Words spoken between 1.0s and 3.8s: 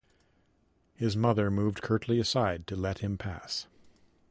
mother moved curtly aside to let him pass.